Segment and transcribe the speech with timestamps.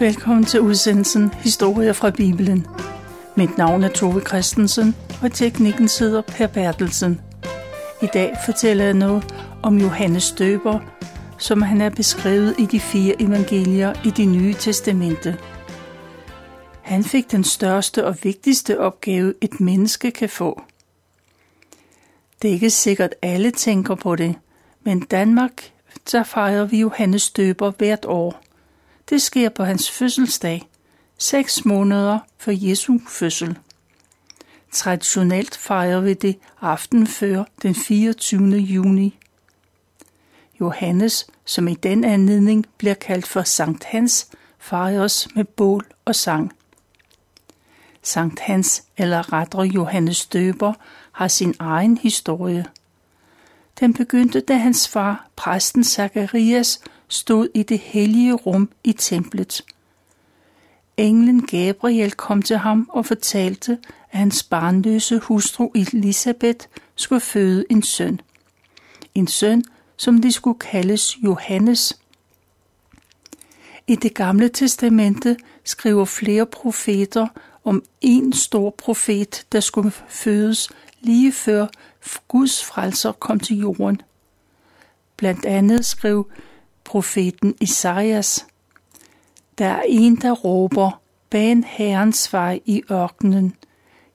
[0.00, 2.66] Velkommen til udsendelsen Historier fra Bibelen.
[3.36, 7.20] Mit navn er Tove Christensen, og teknikken sidder Per Bertelsen.
[8.02, 10.80] I dag fortæller jeg noget om Johannes Døber,
[11.38, 15.38] som han er beskrevet i de fire evangelier i det nye testamente.
[16.82, 20.62] Han fik den største og vigtigste opgave, et menneske kan få.
[22.42, 24.34] Det er ikke sikkert, alle tænker på det,
[24.84, 25.72] men Danmark,
[26.12, 28.40] der fejrer vi Johannes Døber hvert år–
[29.10, 30.68] det sker på hans fødselsdag,
[31.18, 33.58] seks måneder før Jesu fødsel.
[34.72, 38.56] Traditionelt fejrer vi det aften før den 24.
[38.56, 39.18] juni.
[40.60, 46.52] Johannes, som i den anledning bliver kaldt for Sankt Hans, fejres med bål og sang.
[48.02, 50.72] Sankt Hans, eller rettere Johannes Døber,
[51.12, 52.66] har sin egen historie.
[53.80, 59.62] Den begyndte, da hans far, præsten Zacharias, stod i det hellige rum i templet.
[60.96, 63.78] Englen Gabriel kom til ham og fortalte,
[64.10, 68.20] at hans barnløse hustru Elisabeth skulle føde en søn.
[69.14, 69.64] En søn,
[69.96, 71.98] som de skulle kaldes Johannes.
[73.86, 77.26] I det gamle testamente skriver flere profeter
[77.64, 80.68] om en stor profet, der skulle fødes
[81.00, 81.66] lige før
[82.28, 84.00] Guds frelser kom til jorden.
[85.16, 86.30] Blandt andet skrev
[86.88, 88.46] profeten Isaias.
[89.58, 91.00] Der er en, der råber,
[91.30, 93.54] ban Herrens vej i ørkenen,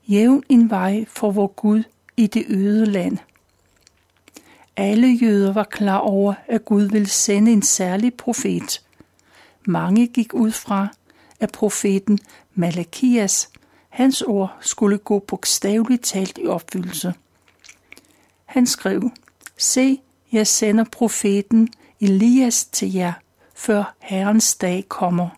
[0.07, 1.83] jævn en vej for vor Gud
[2.17, 3.17] i det øde land.
[4.75, 8.81] Alle jøder var klar over, at Gud ville sende en særlig profet.
[9.66, 10.88] Mange gik ud fra,
[11.39, 12.19] at profeten
[12.53, 13.49] Malakias,
[13.89, 17.13] hans ord skulle gå bogstaveligt talt i opfyldelse.
[18.45, 19.11] Han skrev,
[19.57, 19.99] Se,
[20.31, 21.69] jeg sender profeten
[22.01, 23.13] Elias til jer,
[23.55, 25.29] før Herrens dag kommer.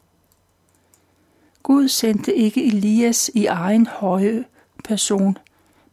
[1.64, 4.46] Gud sendte ikke Elias i egen høje
[4.84, 5.38] person,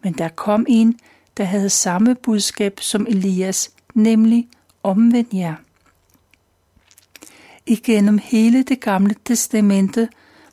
[0.02, 0.98] men der kom en,
[1.36, 4.48] der havde samme budskab som Elias, nemlig
[4.82, 5.54] omvend jer.
[7.66, 10.08] Igennem hele det gamle testamente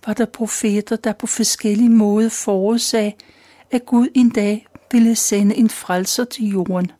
[0.06, 3.18] var der profeter, der på forskellige måder forudsag,
[3.72, 6.92] at Gud en dag ville sende en frelser til jorden.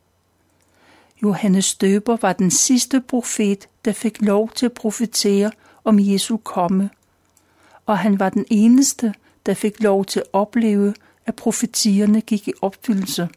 [1.22, 5.50] Johannes Døber var den sidste profet, der fik lov til at profetere
[5.84, 6.90] om Jesu komme,
[7.86, 9.14] og han var den eneste,
[9.46, 10.94] der fik lov til at opleve,
[11.26, 13.28] at profetierne gik i opfyldelse.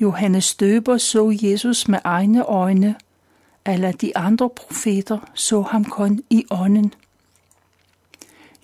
[0.00, 2.94] Johannes Døber så Jesus med egne øjne,
[3.66, 6.94] eller de andre profeter så ham kun i ånden.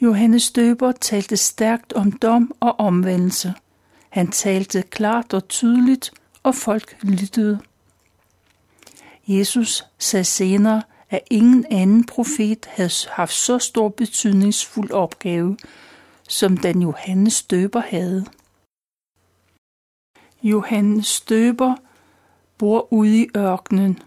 [0.00, 3.54] Johannes Døber talte stærkt om dom og omvendelse.
[4.08, 7.60] Han talte klart og tydeligt og folk lyttede.
[9.26, 15.56] Jesus sagde senere, at ingen anden profet havde haft så stor betydningsfuld opgave,
[16.28, 18.26] som den Johannes døber havde.
[20.42, 21.76] Johannes døber
[22.58, 23.98] bor ude i ørkenen.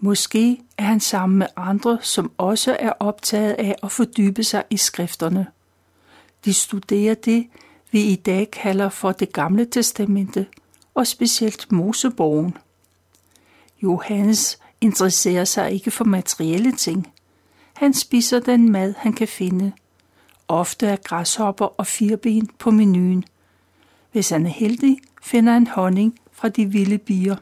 [0.00, 4.76] Måske er han sammen med andre, som også er optaget af at fordybe sig i
[4.76, 5.46] skrifterne.
[6.44, 7.46] De studerer det,
[7.90, 10.46] vi i dag kalder for det gamle testamente–
[10.96, 12.56] og specielt Moseborgen.
[13.82, 17.12] Johannes interesserer sig ikke for materielle ting.
[17.72, 19.72] Han spiser den mad, han kan finde.
[20.48, 23.24] Ofte er græshopper og firben på menuen.
[24.12, 27.36] Hvis han er heldig, finder han honning fra de vilde bier.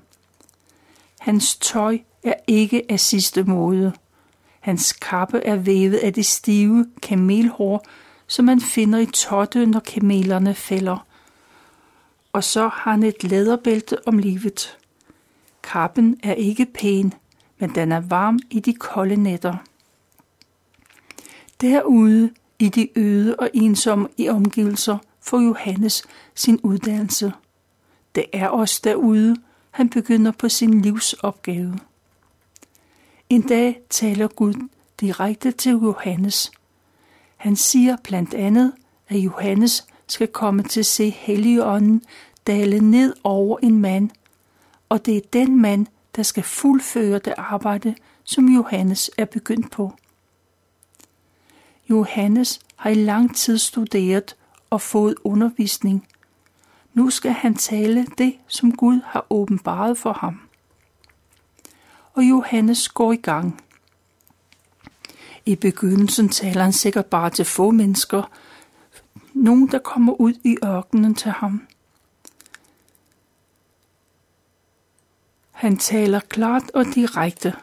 [1.20, 3.92] Hans tøj er ikke af sidste mode.
[4.60, 7.86] Hans kappe er vævet af det stive kamelhår,
[8.26, 11.06] som man finder i totte, når kamelerne fælder–
[12.34, 14.78] og så har han et læderbælte om livet.
[15.62, 17.14] Kappen er ikke pæn,
[17.58, 19.56] men den er varm i de kolde nætter.
[21.60, 26.04] Derude i de øde og ensomme i omgivelser får Johannes
[26.34, 27.32] sin uddannelse.
[28.14, 29.36] Det er også derude,
[29.70, 31.78] han begynder på sin livsopgave.
[33.28, 34.68] En dag taler Gud
[35.00, 36.52] direkte til Johannes.
[37.36, 38.72] Han siger blandt andet,
[39.08, 42.02] at Johannes skal komme til at se Helligånden
[42.46, 44.10] dale ned over en mand,
[44.88, 45.86] og det er den mand,
[46.16, 49.92] der skal fuldføre det arbejde, som Johannes er begyndt på.
[51.90, 54.36] Johannes har i lang tid studeret
[54.70, 56.06] og fået undervisning.
[56.94, 60.40] Nu skal han tale det, som Gud har åbenbaret for ham.
[62.12, 63.60] Og Johannes går i gang.
[65.46, 68.30] I begyndelsen taler han sikkert bare til få mennesker,
[69.34, 71.66] nogen, der kommer ud i ørkenen til ham.
[75.50, 77.54] Han taler klart og direkte.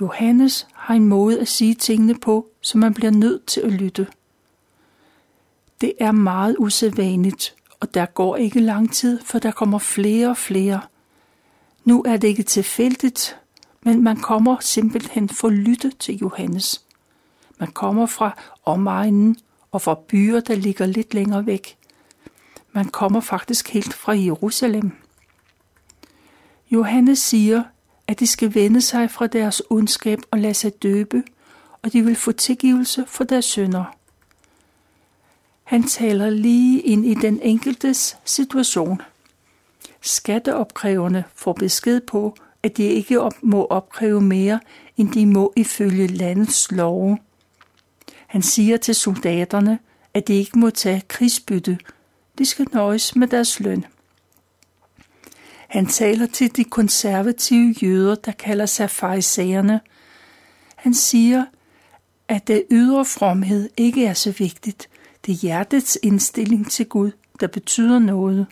[0.00, 4.06] Johannes har en måde at sige tingene på, så man bliver nødt til at lytte.
[5.80, 10.36] Det er meget usædvanligt, og der går ikke lang tid, for der kommer flere og
[10.36, 10.80] flere.
[11.84, 13.38] Nu er det ikke tilfældigt,
[13.82, 16.84] men man kommer simpelthen for at lytte til Johannes.
[17.58, 19.36] Man kommer fra omegnen
[19.74, 21.76] og fra byer, der ligger lidt længere væk.
[22.72, 24.92] Man kommer faktisk helt fra Jerusalem.
[26.70, 27.62] Johannes siger,
[28.06, 31.22] at de skal vende sig fra deres ondskab og lade sig døbe,
[31.82, 33.84] og de vil få tilgivelse for deres synder.
[35.64, 39.02] Han taler lige ind i den enkeltes situation.
[40.00, 44.60] Skatteopkræverne får besked på, at de ikke op, må opkræve mere,
[44.96, 47.18] end de må ifølge landets love.
[48.34, 49.78] Han siger til soldaterne,
[50.14, 51.78] at de ikke må tage krigsbytte.
[52.38, 53.84] De skal nøjes med deres løn.
[55.68, 59.80] Han taler til de konservative jøder, der kalder sig farisæerne.
[60.76, 61.44] Han siger,
[62.28, 64.88] at det ydre fromhed ikke er så vigtigt.
[65.26, 67.10] Det er hjertets indstilling til Gud,
[67.40, 68.46] der betyder noget.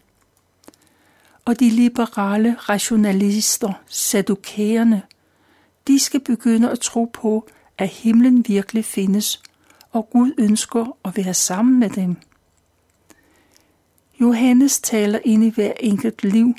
[1.44, 5.02] Og de liberale rationalister, sadukæerne,
[5.86, 9.42] de skal begynde at tro på, at himlen virkelig findes,
[9.92, 12.16] og Gud ønsker at være sammen med dem.
[14.20, 16.54] Johannes taler ind i hver enkelt liv.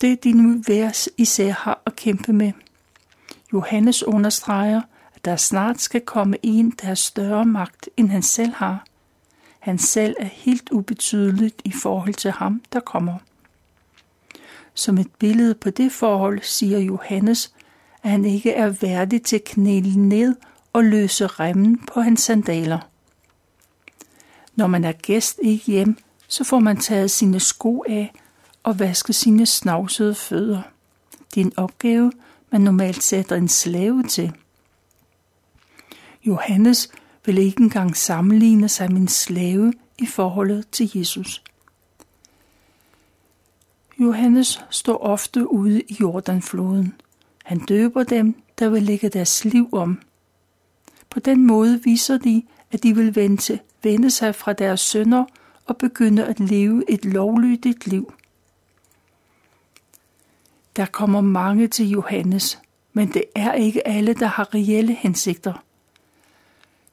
[0.00, 2.52] Det de nu hver især har at kæmpe med.
[3.52, 4.82] Johannes understreger,
[5.14, 8.84] at der snart skal komme en, der har større magt, end han selv har.
[9.58, 13.18] Han selv er helt ubetydeligt i forhold til ham, der kommer.
[14.74, 17.54] Som et billede på det forhold siger Johannes,
[18.02, 20.36] at han ikke er værdig til at knæle ned
[20.76, 22.78] og løse remmen på hans sandaler.
[24.56, 25.96] Når man er gæst i hjem,
[26.28, 28.12] så får man taget sine sko af
[28.62, 30.62] og vaske sine snavsede fødder.
[31.34, 32.12] Det er en opgave,
[32.52, 34.32] man normalt sætter en slave til.
[36.24, 36.88] Johannes
[37.24, 41.42] vil ikke engang sammenligne sig med en slave i forholdet til Jesus.
[43.98, 46.94] Johannes står ofte ude i Jordanfloden.
[47.44, 50.00] Han døber dem, der vil lægge deres liv om.
[51.10, 52.42] På den måde viser de,
[52.72, 55.24] at de vil vende, vende sig fra deres sønder
[55.66, 58.12] og begynde at leve et lovlydigt liv.
[60.76, 62.60] Der kommer mange til Johannes,
[62.92, 65.64] men det er ikke alle, der har reelle hensigter.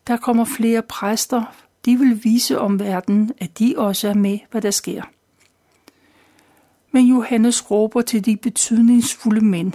[0.08, 1.44] Der kommer flere præster,
[1.86, 5.04] de vil vise om verden, at de også er med, hvad der sker.
[6.92, 9.74] Men Johannes råber til de betydningsfulde mænd.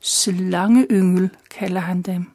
[0.00, 2.31] Slangeyngel kalder han dem.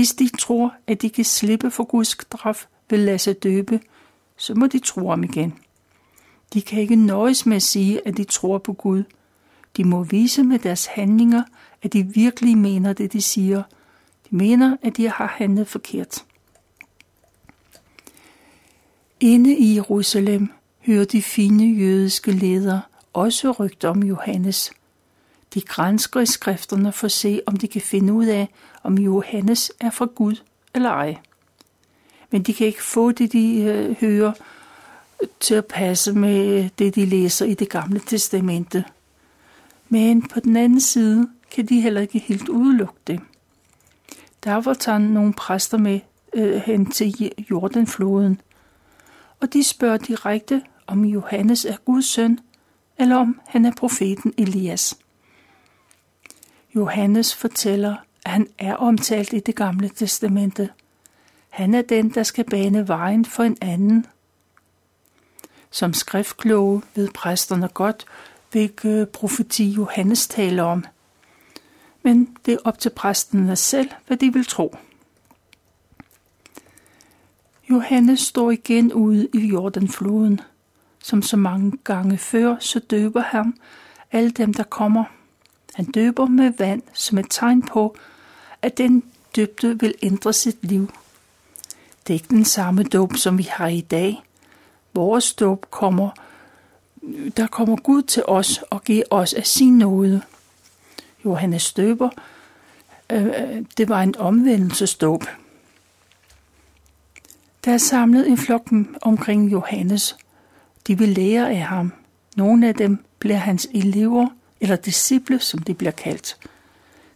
[0.00, 3.80] Hvis de tror, at de kan slippe for Guds straf ved at lade sig døbe,
[4.36, 5.54] så må de tro om igen.
[6.54, 9.04] De kan ikke nøjes med at sige, at de tror på Gud.
[9.76, 11.42] De må vise med deres handlinger,
[11.82, 13.62] at de virkelig mener det, de siger.
[14.30, 16.24] De mener, at de har handlet forkert.
[19.20, 20.48] Inde i Jerusalem
[20.86, 22.80] hører de fine jødiske ledere
[23.12, 24.72] også rygter om Johannes.
[25.54, 28.48] De grænsker i skrifterne for at se, om de kan finde ud af,
[28.82, 30.36] om Johannes er fra Gud
[30.74, 31.16] eller ej.
[32.30, 34.32] Men de kan ikke få det, de øh, hører,
[35.40, 38.84] til at passe med det, de læser i det gamle testamente.
[39.88, 43.20] Men på den anden side kan de heller ikke helt udelukke det.
[44.44, 46.00] Derfor tager nogle præster med
[46.34, 48.40] øh, hen til Jordanfloden,
[49.40, 52.40] og de spørger direkte, om Johannes er Guds søn,
[52.98, 54.98] eller om han er profeten Elias.
[56.74, 60.70] Johannes fortæller, at han er omtalt i det gamle testamente.
[61.50, 64.06] Han er den, der skal bane vejen for en anden.
[65.70, 68.04] Som skriftkloge ved præsterne godt,
[68.50, 70.84] hvilke øh, profeti Johannes taler om.
[72.02, 74.76] Men det er op til præsterne selv, hvad de vil tro.
[77.70, 80.40] Johannes står igen ude i Jordanfloden.
[81.02, 83.54] Som så mange gange før, så døber han
[84.12, 85.04] alle dem, der kommer.
[85.74, 87.96] Han døber med vand som et tegn på,
[88.62, 89.02] at den
[89.36, 90.92] døbte vil ændre sit liv.
[92.06, 94.22] Det er ikke den samme dåb, som vi har i dag.
[94.94, 96.10] Vores dåb kommer,
[97.36, 100.22] der kommer Gud til os og giver os af sin nåde.
[101.24, 102.10] Johannes døber,
[103.12, 105.24] øh, øh det var en omvendelsesdåb.
[107.64, 108.70] Der er samlet en flok
[109.02, 110.16] omkring Johannes.
[110.86, 111.92] De vil lære af ham.
[112.36, 114.28] Nogle af dem bliver hans elever,
[114.60, 116.36] eller disciple, som de bliver kaldt.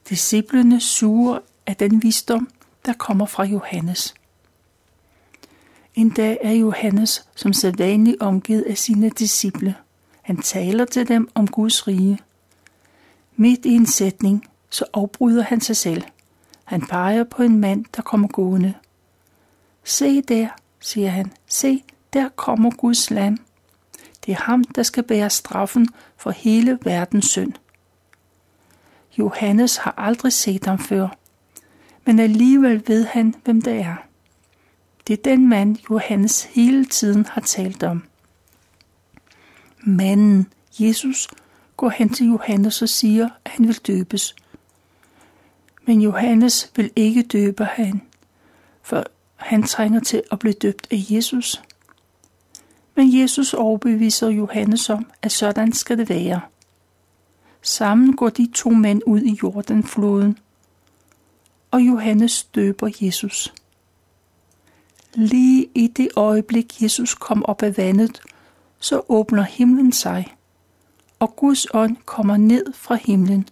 [0.08, 2.48] Disciplene suger af den visdom,
[2.86, 4.14] der kommer fra Johannes.
[5.94, 9.74] En dag er Johannes som sædvanligt omgivet af sine disciple.
[10.22, 12.18] Han taler til dem om Guds rige.
[13.36, 16.02] Midt i en sætning, så afbryder han sig selv.
[16.64, 18.74] Han peger på en mand, der kommer gående.
[19.84, 20.48] Se der,
[20.80, 21.32] siger han.
[21.46, 23.38] Se, der kommer Guds land.
[24.26, 27.52] Det er ham, der skal bære straffen for hele verdens synd.
[29.18, 31.08] Johannes har aldrig set ham før,
[32.04, 33.96] men alligevel ved han, hvem det er.
[35.06, 38.04] Det er den mand, Johannes hele tiden har talt om.
[39.80, 40.46] Manden,
[40.78, 41.28] Jesus,
[41.76, 44.34] går hen til Johannes og siger, at han vil døbes.
[45.86, 48.02] Men Johannes vil ikke døbe han,
[48.82, 49.04] for
[49.36, 51.62] han trænger til at blive døbt af Jesus.
[52.94, 56.40] Men Jesus overbeviser Johannes om, at sådan skal det være.
[57.62, 60.38] Sammen går de to mænd ud i Jordanfloden,
[61.70, 63.54] og Johannes døber Jesus.
[65.14, 68.20] Lige i det øjeblik, Jesus kom op af vandet,
[68.80, 70.34] så åbner himlen sig,
[71.18, 73.48] og Guds ånd kommer ned fra himlen.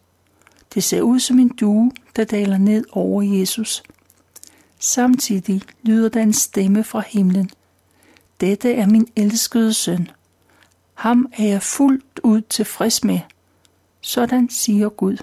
[0.75, 3.83] Det ser ud som en due, der daler ned over Jesus.
[4.79, 7.51] Samtidig lyder der en stemme fra himlen.
[8.43, 10.11] Dette er min elskede søn.
[10.95, 13.21] Ham er jeg fuldt ud tilfreds med.
[14.01, 15.17] Sådan siger Gud.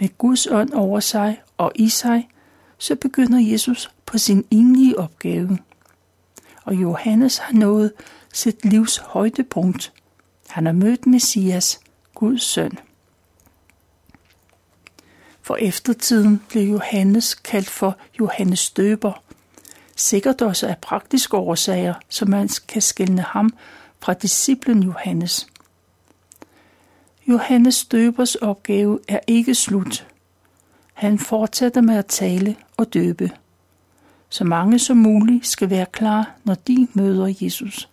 [0.00, 2.28] Med Guds ånd over sig og i sig,
[2.78, 5.58] så begynder Jesus på sin enlige opgave.
[6.64, 7.92] Og Johannes har nået
[8.32, 9.92] sit livs højdepunkt.
[10.48, 11.80] Han har mødt Messias,
[12.14, 12.78] Guds søn.
[15.42, 19.22] For eftertiden blev Johannes kaldt for Johannes Døber,
[19.96, 23.50] sikkert også af praktiske årsager, så man kan skille ham
[24.00, 25.46] fra disciplen Johannes.
[27.28, 30.06] Johannes Døbers opgave er ikke slut.
[30.94, 33.30] Han fortsætter med at tale og døbe.
[34.28, 37.88] Så mange som muligt skal være klar, når de møder Jesus.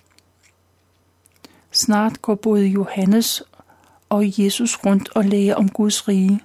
[1.72, 3.44] Snart går både Johannes
[4.10, 6.42] og Jesus rundt og lærer om Guds rige.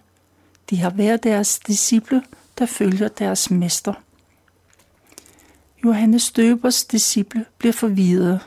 [0.71, 2.23] De har hver deres disciple,
[2.59, 3.93] der følger deres mester.
[5.85, 8.41] Johannes Døbers disciple bliver forvirret.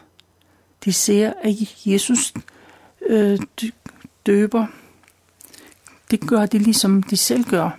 [0.86, 1.54] De ser, at
[1.86, 2.34] Jesus
[3.06, 3.40] øh,
[4.26, 4.68] døber.
[6.12, 7.78] Det gør de ligesom de selv gør.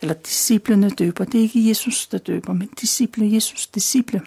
[0.00, 1.24] Eller disciplene døber.
[1.24, 4.22] Det er ikke Jesus, der døber, men disciple, Jesus disciple.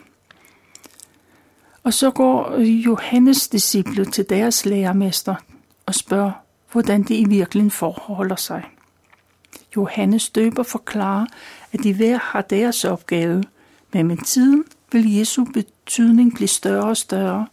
[1.84, 5.36] Og så går øh, Johannes disciple til deres lærermester
[5.86, 6.32] og spørger,
[6.72, 8.64] hvordan det i virkeligheden forholder sig.
[9.76, 11.26] Johannes døber forklarer,
[11.72, 13.44] at de hver har deres opgave,
[13.94, 17.48] men med tiden vil Jesu betydning blive større og større,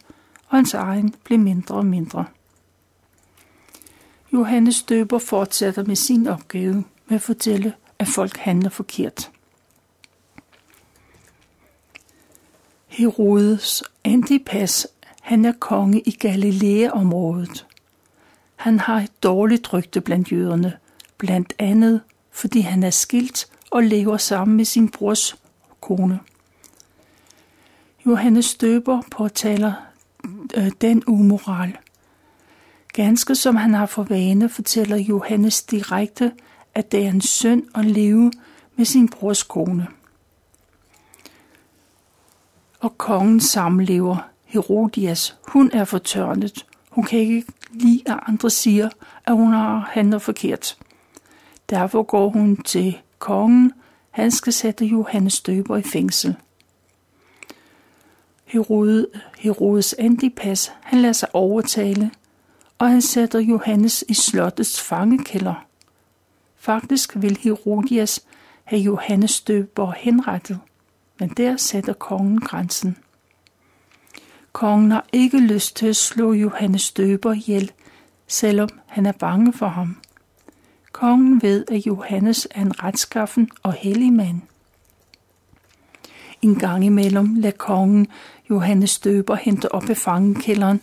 [0.47, 2.25] og hans egen blive mindre og mindre.
[4.33, 9.31] Johannes døber fortsætter med sin opgave med at fortælle, at folk handler forkert.
[12.87, 14.87] Herodes Antipas,
[15.21, 17.65] han er konge i Galilea-området.
[18.55, 20.73] Han har et dårligt rygte blandt jøderne,
[21.17, 22.01] blandt andet
[22.31, 25.37] fordi han er skilt og lever sammen med sin brors
[25.85, 26.19] kone.
[28.05, 29.73] Johannes Støber påtaler
[30.57, 31.77] øh, den umoral.
[32.93, 36.31] Ganske som han har for vane, fortæller Johannes direkte,
[36.75, 38.31] at det er en synd at leve
[38.75, 39.87] med sin brors kone.
[42.79, 46.65] Og kongen samlever Herodias, hun er fortørnet.
[46.89, 48.89] Hun kan ikke lide, at andre siger,
[49.25, 50.77] at hun har handlet forkert.
[51.69, 53.73] Derfor går hun til kongen.
[54.15, 56.35] Han skal sætte Johannes døber i fængsel.
[58.45, 59.05] Herodes,
[59.37, 62.11] Herodes Antipas, han lader sig overtale,
[62.77, 65.65] og han sætter Johannes i slottets fangekælder.
[66.55, 68.25] Faktisk vil Herodias
[68.63, 70.59] have Johannes døber henrettet,
[71.19, 72.97] men der sætter kongen grænsen.
[74.51, 77.71] Kongen har ikke lyst til at slå Johannes døber ihjel,
[78.27, 79.97] selvom han er bange for ham.
[80.95, 84.41] Kongen ved, at Johannes er en retskaffen og hellig mand.
[86.41, 88.07] En gang imellem lader kongen
[88.49, 90.81] Johannes døber hente op i fangekælderen,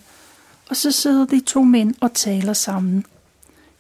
[0.71, 3.05] og så sidder de to mænd og taler sammen.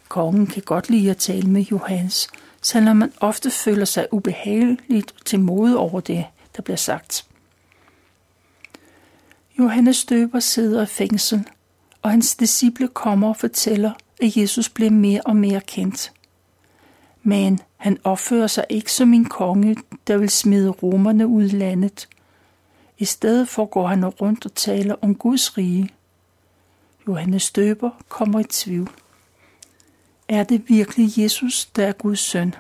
[0.08, 2.28] Kongen kan godt lide at tale med Johannes,
[2.62, 6.24] selvom man ofte føler sig ubehageligt til mode over det,
[6.56, 7.26] der bliver sagt.
[9.58, 11.48] Johannes døber sidder i fængsel,
[12.02, 16.12] og hans disciple kommer og fortæller, at Jesus bliver mere og mere kendt.
[17.22, 19.76] Men han opfører sig ikke som en konge,
[20.06, 22.08] der vil smide romerne ud i landet.
[22.98, 25.90] I stedet for går han rundt og taler om Guds rige.
[27.08, 28.90] Johannes døber kommer i tvivl.
[30.28, 32.54] Er det virkelig Jesus, der er Guds søn?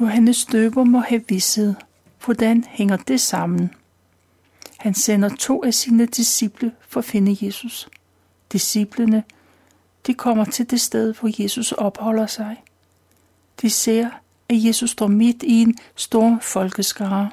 [0.00, 1.76] Johannes døber må have vidset,
[2.24, 3.70] hvordan hænger det sammen?
[4.78, 7.88] Han sender to af sine disciple for at finde Jesus.
[8.52, 9.24] Disciplene,
[10.06, 12.62] de kommer til det sted, hvor Jesus opholder sig.
[13.62, 14.10] De ser,
[14.48, 17.30] at Jesus står midt i en stor folkeskare.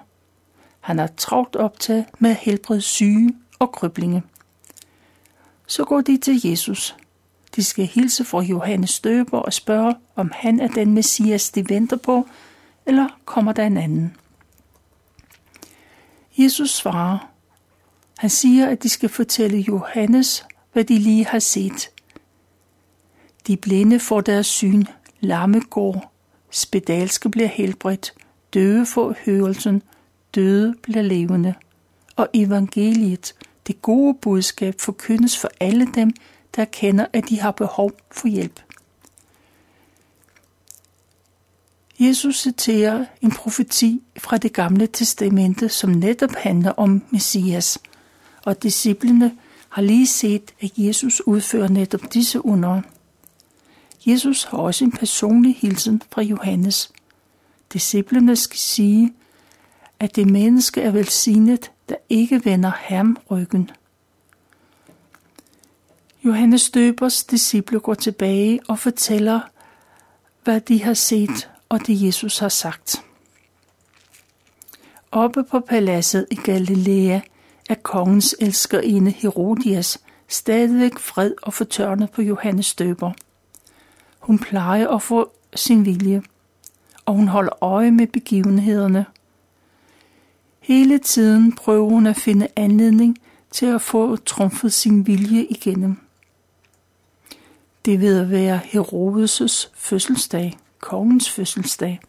[0.80, 4.24] Han er travlt optaget med at helbrede syge og kryblinge.
[5.68, 6.96] Så går de til Jesus.
[7.56, 11.98] De skal hilse fra Johannes Støber og spørge, om han er den messias, de venter
[11.98, 12.28] på,
[12.86, 14.16] eller kommer der en anden.
[16.38, 17.30] Jesus svarer.
[18.18, 21.90] Han siger, at de skal fortælle Johannes, hvad de lige har set.
[23.50, 24.84] De blinde får deres syn,
[25.20, 26.14] lamme går,
[26.52, 28.14] spedalske bliver helbredt,
[28.54, 29.82] døde får hørelsen,
[30.36, 31.54] døde bliver levende.
[32.16, 33.36] Og evangeliet,
[33.68, 36.12] det gode budskab, forkyndes for alle dem,
[36.56, 38.60] der kender, at de har behov for hjælp.
[42.00, 47.80] Jesus citerer en profeti fra det gamle testamente, som netop handler om Messias,
[48.46, 49.38] og disciplene
[49.70, 52.82] har lige set, at Jesus udfører netop disse under.
[54.10, 56.92] Jesus har også en personlig hilsen fra Johannes.
[57.74, 59.14] Disciplerne skal sige,
[60.00, 63.72] at det menneske er velsignet, der ikke vender ham ryggen.
[66.24, 69.40] Johannes Døbers disciple går tilbage og fortæller,
[70.44, 73.04] hvad de har set og det Jesus har sagt.
[75.12, 77.20] Oppe på paladset i Galilea
[77.70, 83.12] er kongens elskerinde Herodias stadigvæk fred og fortørnet på Johannes Døber.
[84.30, 86.24] Hun plejer at få sin vilje,
[87.06, 89.06] og hun holder øje med begivenhederne.
[90.60, 93.18] Hele tiden prøver hun at finde anledning
[93.52, 95.98] til at få trumfet sin vilje igennem.
[97.86, 102.00] Det ved at være Herodes' fødselsdag, kongens fødselsdag.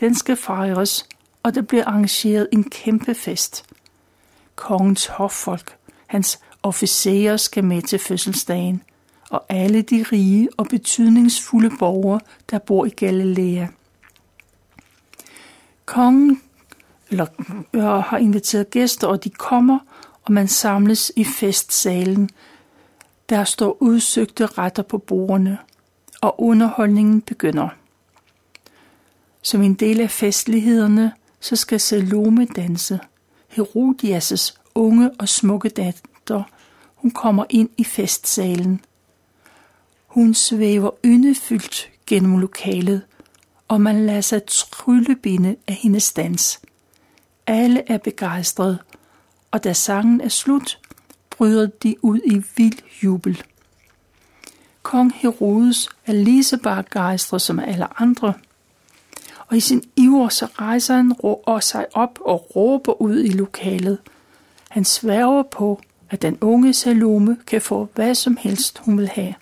[0.00, 1.06] Den skal fejres,
[1.42, 3.64] og der bliver arrangeret en kæmpe fest.
[4.56, 8.82] Kongens hoffolk, hans officerer skal med til fødselsdagen,
[9.30, 13.66] og alle de rige og betydningsfulde borgere, der bor i Galilea.
[15.84, 16.42] Kongen
[17.10, 17.26] eller,
[17.72, 19.78] øh, har inviteret gæster, og de kommer,
[20.22, 22.30] og man samles i festsalen.
[23.28, 25.58] Der står udsøgte retter på bordene,
[26.20, 27.68] og underholdningen begynder.
[29.42, 33.00] Som en del af festlighederne, så skal Salome danse.
[33.52, 36.42] Herodias' unge og smukke datter,
[36.94, 38.80] hun kommer ind i festsalen.
[40.10, 43.02] Hun svæver yndefyldt gennem lokalet,
[43.68, 46.60] og man lader sig tryllebinde af hendes dans.
[47.46, 48.78] Alle er begejstrede,
[49.50, 50.78] og da sangen er slut,
[51.30, 53.42] bryder de ud i vild jubel.
[54.82, 58.34] Kong Herodes er lige så begejstret som alle andre,
[59.46, 63.98] og i sin iver så rejser han og sig op og råber ud i lokalet.
[64.70, 69.34] Han sværger på, at den unge Salome kan få hvad som helst hun vil have.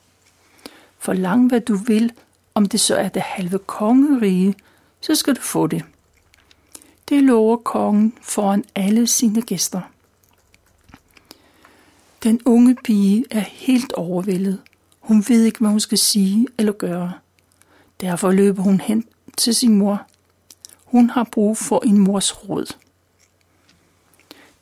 [1.09, 2.13] Forlang hvad du vil,
[2.55, 4.55] om det så er det halve kongerige,
[5.01, 5.85] så skal du få det.
[7.09, 9.81] Det lover kongen foran alle sine gæster.
[12.23, 14.61] Den unge pige er helt overvældet.
[15.01, 17.13] Hun ved ikke, hvad hun skal sige eller gøre.
[18.01, 19.05] Derfor løber hun hen
[19.37, 20.03] til sin mor.
[20.85, 22.77] Hun har brug for en mors råd.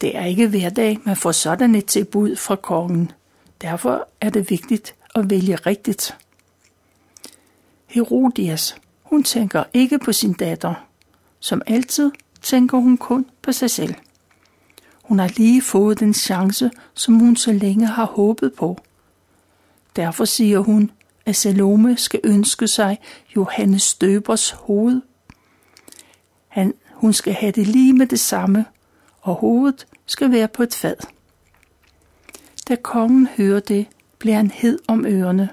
[0.00, 3.12] Det er ikke hver dag, man får sådan et tilbud fra kongen.
[3.60, 6.16] Derfor er det vigtigt at vælge rigtigt.
[7.86, 10.74] Herodias, hun tænker ikke på sin datter.
[11.40, 12.10] Som altid
[12.42, 13.94] tænker hun kun på sig selv.
[15.02, 18.78] Hun har lige fået den chance, som hun så længe har håbet på.
[19.96, 20.90] Derfor siger hun,
[21.26, 22.98] at Salome skal ønske sig
[23.36, 25.00] Johannes Støbers hoved.
[26.48, 28.64] Han, hun skal have det lige med det samme,
[29.20, 30.96] og hovedet skal være på et fad.
[32.68, 33.86] Da kongen hører det,
[34.18, 35.48] bliver han hed om ørerne.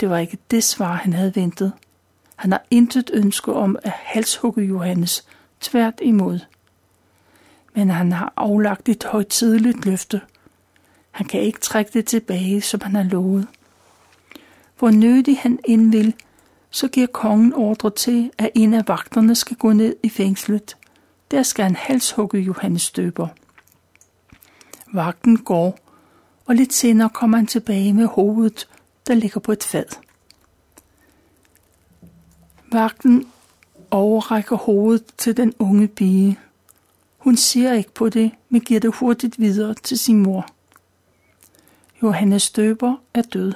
[0.00, 1.72] Det var ikke det svar, han havde ventet.
[2.36, 5.24] Han har intet ønske om at halshugge Johannes,
[5.60, 6.38] tvært imod.
[7.74, 10.20] Men han har aflagt et højtidligt løfte.
[11.10, 13.46] Han kan ikke trække det tilbage, som han har lovet.
[14.78, 16.14] Hvor nødig han end vil,
[16.70, 20.76] så giver kongen ordre til, at en af vagterne skal gå ned i fængslet.
[21.30, 23.28] Der skal han halshugge Johannes Støber.
[24.92, 25.78] Vagten går,
[26.46, 28.68] og lidt senere kommer han tilbage med hovedet,
[29.06, 29.84] der ligger på et fad.
[32.72, 33.26] Vagten
[33.90, 36.38] overrækker hovedet til den unge pige.
[37.18, 40.46] Hun ser ikke på det, men giver det hurtigt videre til sin mor.
[42.02, 43.52] Johannes Støber er død.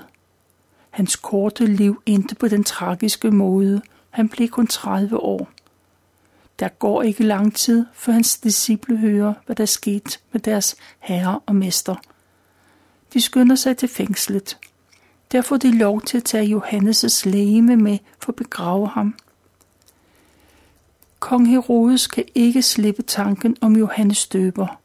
[0.90, 3.83] Hans korte liv endte på den tragiske måde.
[4.11, 5.50] Han blev kun 30 år.
[6.59, 11.40] Der går ikke lang tid, før hans disciple hører, hvad der skete med deres herre
[11.46, 11.94] og mester.
[13.12, 14.59] De skynder sig til fængslet.
[15.34, 19.14] Der får de lov til at tage Johannes' lægeme med for at begrave ham.
[21.18, 24.80] Kong Herodes kan ikke slippe tanken om Johannes døber.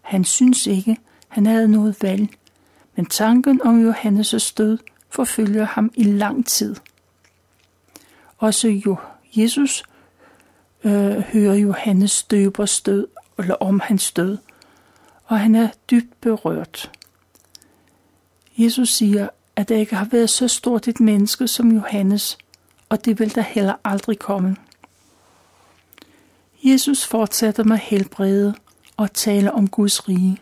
[0.00, 0.96] Han synes ikke,
[1.28, 2.28] han havde noget valg,
[2.96, 6.76] men tanken om Johannes' død forfølger ham i lang tid.
[8.38, 8.96] Også jo,
[9.36, 9.84] Jesus
[10.84, 13.06] øh, hører Johannes døbers død,
[13.38, 14.38] eller om hans død,
[15.24, 16.90] og han er dybt berørt.
[18.58, 19.28] Jesus siger,
[19.60, 22.38] at der ikke har været så stort et menneske som Johannes,
[22.88, 24.56] og det vil der heller aldrig komme.
[26.64, 28.54] Jesus fortsætter med helbrede
[28.96, 30.38] og taler om Guds rige.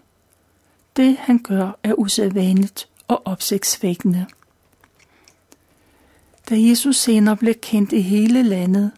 [0.96, 4.26] Det han gør er usædvanligt og opsigtsvækkende.
[6.50, 8.90] Da Jesus senere blev kendt i hele landet,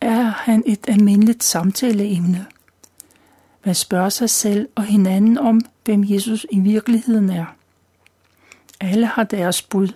[0.00, 2.46] er han et almindeligt samtaleemne.
[3.64, 7.61] Man spørger sig selv og hinanden om, hvem Jesus i virkeligheden er.
[8.82, 9.88] Alle har deres bud.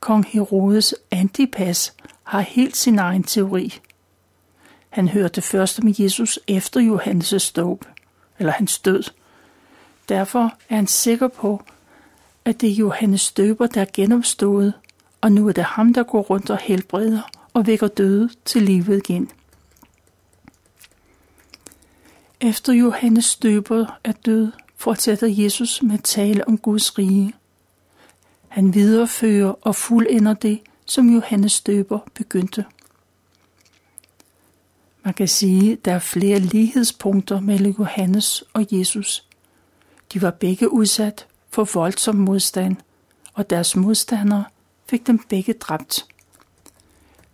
[0.00, 3.80] Kong Herodes Antipas har helt sin egen teori.
[4.90, 7.84] Han hørte først om Jesus efter Johannes' dåb,
[8.38, 9.02] eller hans død.
[10.08, 11.62] Derfor er han sikker på,
[12.44, 14.72] at det er Johannes døber, der er genopstået,
[15.20, 19.02] og nu er det ham, der går rundt og helbreder og vækker døde til livet
[19.08, 19.30] igen.
[22.40, 27.34] Efter Johannes døber er død, fortsætter Jesus med at tale om Guds rige.
[28.48, 32.64] Han viderefører og fuldender det, som Johannes Støber begyndte.
[35.04, 39.24] Man kan sige, at der er flere lighedspunkter mellem Johannes og Jesus.
[40.12, 42.76] De var begge udsat for voldsom modstand,
[43.34, 44.44] og deres modstandere
[44.86, 46.06] fik dem begge dræbt.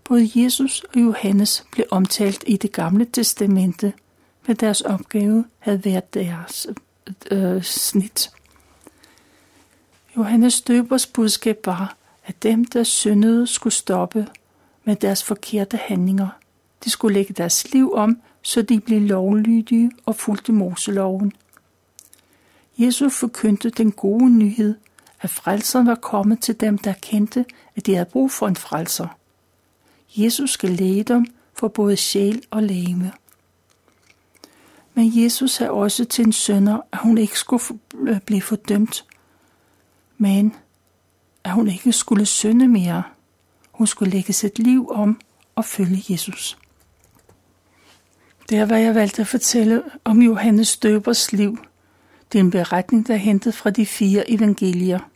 [0.05, 3.93] Både Jesus og Johannes blev omtalt i det gamle testamente,
[4.47, 6.67] men deres opgave havde været deres
[7.31, 8.31] øh, snit.
[10.17, 14.27] Johannes døbers budskab var, at dem, der syndede, skulle stoppe
[14.85, 16.29] med deres forkerte handlinger.
[16.85, 21.33] De skulle lægge deres liv om, så de blev lovlydige og fulgte Moseloven.
[22.79, 24.75] Jesus forkyndte den gode nyhed,
[25.21, 27.45] at frelseren var kommet til dem, der kendte,
[27.77, 29.07] at de havde brug for en frelser.
[30.17, 33.13] Jesus skal læge dem for både sjæl og læme.
[34.95, 37.63] Men Jesus sagde også til en sønder, at hun ikke skulle
[38.01, 39.05] øh, blive fordømt,
[40.19, 40.55] men
[41.45, 43.03] at hun ikke skulle synde mere.
[43.73, 45.21] Hun skulle lægge sit liv om
[45.55, 46.59] og følge Jesus.
[48.51, 51.59] Der var jeg valgt at fortælle om Johannes Døbers liv.
[52.33, 54.99] Det er en beretning, der er hentet fra de fire evangelier–